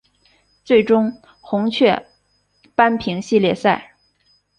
[0.65, 2.07] 最终红雀
[2.73, 3.97] 扳平系列赛。